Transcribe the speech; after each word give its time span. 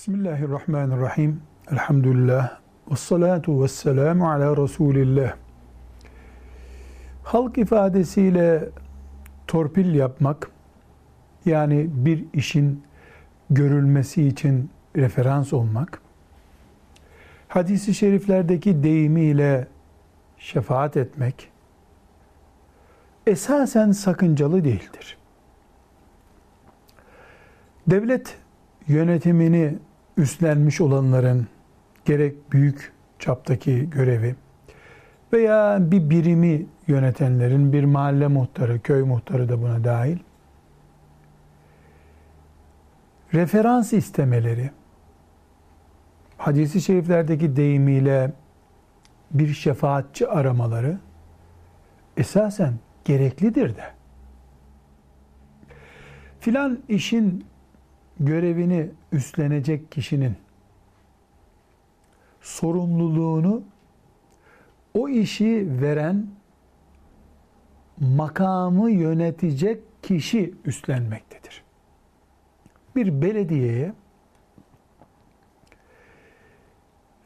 Bismillahirrahmanirrahim. 0.00 1.42
Elhamdülillah. 1.72 2.58
Ve 2.90 2.96
salatu 2.96 3.62
ve 3.62 3.68
selamu 3.68 4.30
ala 4.30 4.56
Resulillah. 4.56 5.36
Halk 7.22 7.58
ifadesiyle 7.58 8.68
torpil 9.46 9.94
yapmak, 9.94 10.50
yani 11.44 11.90
bir 11.92 12.24
işin 12.32 12.82
görülmesi 13.50 14.26
için 14.26 14.70
referans 14.96 15.52
olmak, 15.52 16.02
hadisi 17.48 17.94
şeriflerdeki 17.94 18.82
deyimiyle 18.82 19.68
şefaat 20.38 20.96
etmek, 20.96 21.50
esasen 23.26 23.92
sakıncalı 23.92 24.64
değildir. 24.64 25.18
Devlet 27.86 28.38
yönetimini 28.88 29.78
üstlenmiş 30.16 30.80
olanların 30.80 31.46
gerek 32.04 32.52
büyük 32.52 32.92
çaptaki 33.18 33.90
görevi 33.90 34.34
veya 35.32 35.78
bir 35.80 36.10
birimi 36.10 36.66
yönetenlerin 36.86 37.72
bir 37.72 37.84
mahalle 37.84 38.26
muhtarı, 38.26 38.80
köy 38.80 39.02
muhtarı 39.02 39.48
da 39.48 39.62
buna 39.62 39.84
dahil 39.84 40.18
referans 43.34 43.92
istemeleri 43.92 44.70
hadisi 46.38 46.80
şeriflerdeki 46.80 47.56
deyimiyle 47.56 48.32
bir 49.30 49.54
şefaatçi 49.54 50.28
aramaları 50.28 50.98
esasen 52.16 52.74
gereklidir 53.04 53.76
de. 53.76 53.84
Filan 56.40 56.78
işin 56.88 57.44
görevini 58.20 58.90
üstlenecek 59.12 59.92
kişinin 59.92 60.36
sorumluluğunu 62.40 63.62
o 64.94 65.08
işi 65.08 65.66
veren 65.80 66.26
makamı 68.00 68.90
yönetecek 68.90 69.82
kişi 70.02 70.54
üstlenmektedir. 70.64 71.62
Bir 72.96 73.22
belediyeye 73.22 73.92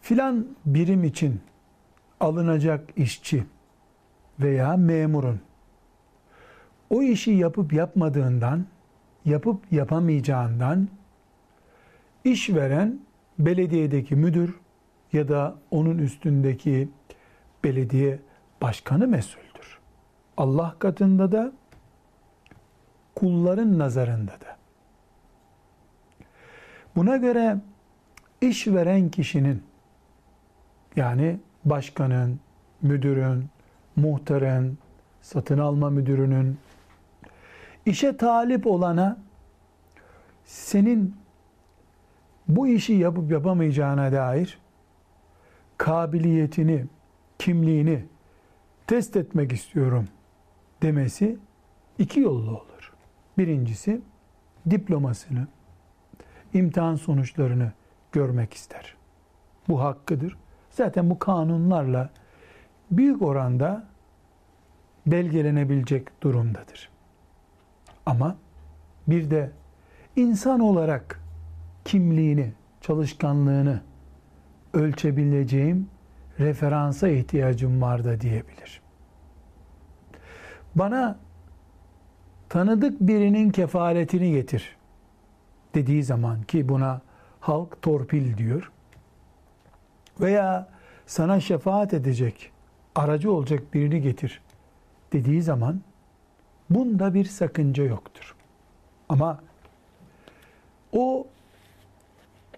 filan 0.00 0.46
birim 0.66 1.04
için 1.04 1.40
alınacak 2.20 2.90
işçi 2.96 3.44
veya 4.40 4.76
memurun 4.76 5.40
o 6.90 7.02
işi 7.02 7.30
yapıp 7.30 7.72
yapmadığından 7.72 8.66
yapıp 9.24 9.72
yapamayacağından 9.72 10.88
işveren 12.24 12.98
belediyedeki 13.38 14.16
müdür 14.16 14.60
ya 15.12 15.28
da 15.28 15.54
onun 15.70 15.98
üstündeki 15.98 16.88
belediye 17.64 18.18
başkanı 18.62 19.08
mesuldür. 19.08 19.78
Allah 20.36 20.76
katında 20.78 21.32
da 21.32 21.52
kulların 23.14 23.78
nazarında 23.78 24.32
da. 24.32 24.56
Buna 26.96 27.16
göre 27.16 27.56
işveren 28.40 29.08
kişinin 29.08 29.62
yani 30.96 31.38
başkanın, 31.64 32.40
müdürün, 32.82 33.44
muhtarın, 33.96 34.78
satın 35.22 35.58
alma 35.58 35.90
müdürünün 35.90 36.58
işe 37.86 38.16
talip 38.16 38.66
olana 38.66 39.18
senin 40.44 41.16
bu 42.48 42.66
işi 42.66 42.92
yapıp 42.92 43.30
yapamayacağına 43.30 44.12
dair 44.12 44.58
kabiliyetini, 45.78 46.86
kimliğini 47.38 48.04
test 48.86 49.16
etmek 49.16 49.52
istiyorum 49.52 50.08
demesi 50.82 51.38
iki 51.98 52.20
yollu 52.20 52.50
olur. 52.50 52.92
Birincisi 53.38 54.00
diplomasını, 54.70 55.46
imtihan 56.54 56.94
sonuçlarını 56.94 57.72
görmek 58.12 58.54
ister. 58.54 58.96
Bu 59.68 59.80
hakkıdır. 59.80 60.36
Zaten 60.70 61.10
bu 61.10 61.18
kanunlarla 61.18 62.10
büyük 62.90 63.22
oranda 63.22 63.84
belgelenebilecek 65.06 66.22
durumdadır. 66.22 66.91
Ama 68.06 68.36
bir 69.06 69.30
de 69.30 69.50
insan 70.16 70.60
olarak 70.60 71.20
kimliğini, 71.84 72.52
çalışkanlığını 72.80 73.80
ölçebileceğim 74.74 75.88
referansa 76.40 77.08
ihtiyacım 77.08 77.82
var 77.82 78.04
da 78.04 78.20
diyebilir. 78.20 78.82
Bana 80.74 81.18
tanıdık 82.48 83.00
birinin 83.00 83.50
kefaletini 83.50 84.32
getir 84.32 84.76
dediği 85.74 86.04
zaman 86.04 86.42
ki 86.42 86.68
buna 86.68 87.00
halk 87.40 87.82
torpil 87.82 88.36
diyor. 88.36 88.72
Veya 90.20 90.68
sana 91.06 91.40
şefaat 91.40 91.94
edecek, 91.94 92.52
aracı 92.94 93.32
olacak 93.32 93.74
birini 93.74 94.02
getir 94.02 94.42
dediği 95.12 95.42
zaman 95.42 95.80
bunda 96.74 97.14
bir 97.14 97.24
sakınca 97.24 97.84
yoktur. 97.84 98.34
Ama 99.08 99.40
o 100.92 101.26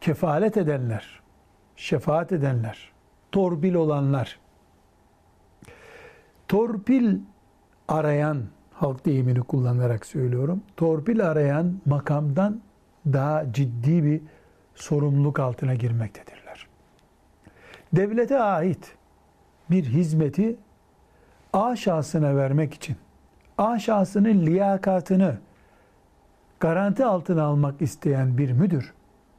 kefalet 0.00 0.56
edenler, 0.56 1.20
şefaat 1.76 2.32
edenler, 2.32 2.92
torpil 3.32 3.74
olanlar, 3.74 4.38
torpil 6.48 7.18
arayan, 7.88 8.42
halk 8.72 9.04
deyimini 9.04 9.40
kullanarak 9.40 10.06
söylüyorum, 10.06 10.62
torpil 10.76 11.26
arayan 11.26 11.80
makamdan 11.86 12.60
daha 13.06 13.52
ciddi 13.52 14.04
bir 14.04 14.20
sorumluluk 14.74 15.40
altına 15.40 15.74
girmektedirler. 15.74 16.66
Devlete 17.92 18.38
ait 18.40 18.96
bir 19.70 19.84
hizmeti 19.84 20.56
A 21.52 21.76
şahsına 21.76 22.36
vermek 22.36 22.74
için 22.74 22.96
A 23.58 23.78
şahsının 23.78 24.46
liyakatını 24.46 25.38
garanti 26.60 27.04
altına 27.04 27.44
almak 27.44 27.82
isteyen 27.82 28.38
bir 28.38 28.52
müdür, 28.52 28.94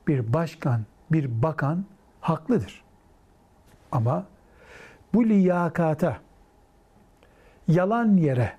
bir 0.07 0.33
başkan, 0.33 0.85
bir 1.11 1.43
bakan 1.43 1.85
haklıdır. 2.21 2.83
Ama 3.91 4.25
bu 5.13 5.25
liyakata 5.25 6.17
yalan 7.67 8.17
yere 8.17 8.53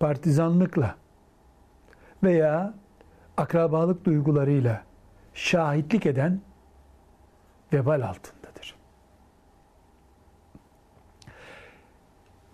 partizanlıkla 0.00 0.94
veya 2.22 2.74
akrabalık 3.36 4.04
duygularıyla 4.04 4.82
şahitlik 5.34 6.06
eden 6.06 6.40
vebal 7.72 8.00
altındadır. 8.00 8.74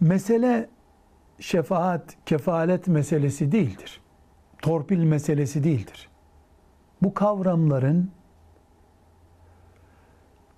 Mesele 0.00 0.68
şefaat, 1.38 2.16
kefalet 2.26 2.88
meselesi 2.88 3.52
değildir. 3.52 4.00
Torpil 4.62 5.02
meselesi 5.04 5.64
değildir. 5.64 6.08
Bu 7.02 7.14
kavramların 7.14 8.10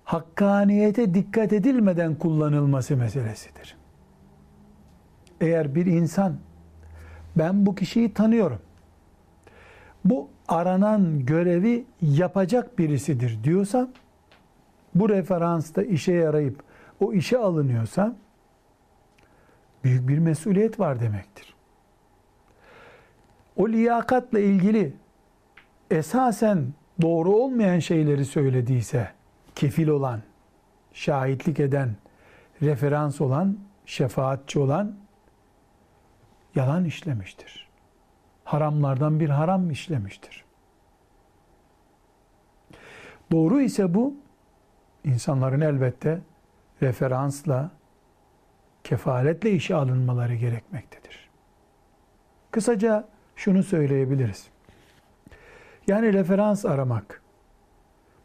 hakkaniyete 0.03 1.13
dikkat 1.13 1.53
edilmeden 1.53 2.15
kullanılması 2.15 2.97
meselesidir. 2.97 3.77
Eğer 5.41 5.75
bir 5.75 5.85
insan 5.85 6.37
ben 7.35 7.65
bu 7.65 7.75
kişiyi 7.75 8.13
tanıyorum. 8.13 8.59
Bu 10.05 10.29
aranan 10.47 11.25
görevi 11.25 11.85
yapacak 12.01 12.79
birisidir 12.79 13.43
diyorsa 13.43 13.87
bu 14.95 15.09
referansta 15.09 15.83
işe 15.83 16.13
yarayıp 16.13 16.63
o 16.99 17.13
işe 17.13 17.37
alınıyorsa 17.37 18.15
büyük 19.83 20.07
bir 20.07 20.17
mesuliyet 20.17 20.79
var 20.79 20.99
demektir. 20.99 21.53
O 23.55 23.69
liyakatla 23.69 24.39
ilgili 24.39 24.93
esasen 25.91 26.73
doğru 27.01 27.31
olmayan 27.31 27.79
şeyleri 27.79 28.25
söylediyse 28.25 29.11
kefil 29.55 29.87
olan, 29.87 30.21
şahitlik 30.93 31.59
eden, 31.59 31.95
referans 32.61 33.21
olan, 33.21 33.57
şefaatçi 33.85 34.59
olan 34.59 34.95
yalan 36.55 36.85
işlemiştir. 36.85 37.67
Haramlardan 38.43 39.19
bir 39.19 39.29
haram 39.29 39.71
işlemiştir. 39.71 40.43
Doğru 43.31 43.61
ise 43.61 43.93
bu 43.93 44.15
insanların 45.03 45.61
elbette 45.61 46.21
referansla, 46.81 47.71
kefaletle 48.83 49.51
işe 49.51 49.75
alınmaları 49.75 50.35
gerekmektedir. 50.35 51.29
Kısaca 52.51 53.07
şunu 53.35 53.63
söyleyebiliriz. 53.63 54.47
Yani 55.87 56.13
referans 56.13 56.65
aramak, 56.65 57.21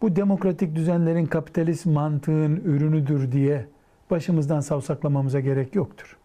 bu 0.03 0.17
demokratik 0.17 0.77
düzenlerin 0.77 1.27
kapitalist 1.27 1.87
mantığın 1.87 2.57
ürünüdür 2.57 3.33
diye 3.33 3.67
başımızdan 4.11 4.61
savsaklamamıza 4.61 5.41
gerek 5.41 5.75
yoktur. 5.75 6.17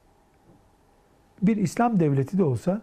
Bir 1.41 1.57
İslam 1.57 1.99
devleti 1.99 2.37
de 2.37 2.43
olsa 2.43 2.81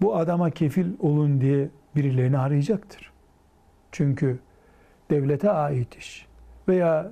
bu 0.00 0.16
adama 0.16 0.50
kefil 0.50 0.92
olun 1.00 1.40
diye 1.40 1.68
birilerini 1.96 2.38
arayacaktır. 2.38 3.12
Çünkü 3.92 4.38
devlete 5.10 5.50
ait 5.50 5.96
iş 5.96 6.26
veya 6.68 7.10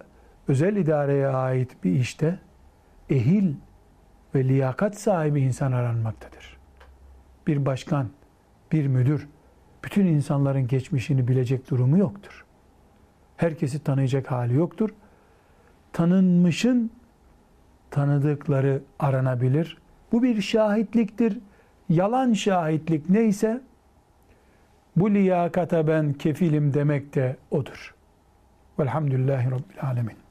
özel 0.48 0.76
idareye 0.76 1.28
ait 1.28 1.84
bir 1.84 1.93
işte 1.93 2.38
ehil 3.12 3.54
ve 4.34 4.48
liyakat 4.48 5.00
sahibi 5.00 5.40
insan 5.40 5.72
aranmaktadır. 5.72 6.56
Bir 7.46 7.66
başkan, 7.66 8.08
bir 8.72 8.86
müdür 8.86 9.28
bütün 9.84 10.06
insanların 10.06 10.66
geçmişini 10.66 11.28
bilecek 11.28 11.70
durumu 11.70 11.98
yoktur. 11.98 12.44
Herkesi 13.36 13.84
tanıyacak 13.84 14.30
hali 14.30 14.54
yoktur. 14.54 14.90
Tanınmışın 15.92 16.90
tanıdıkları 17.90 18.82
aranabilir. 18.98 19.78
Bu 20.12 20.22
bir 20.22 20.42
şahitliktir. 20.42 21.38
Yalan 21.88 22.32
şahitlik 22.32 23.10
neyse 23.10 23.60
bu 24.96 25.10
liyakata 25.10 25.86
ben 25.86 26.12
kefilim 26.12 26.74
demek 26.74 27.14
de 27.14 27.36
odur. 27.50 27.94
Velhamdülillahi 28.78 29.50
Rabbil 29.50 29.80
Alemin. 29.82 30.21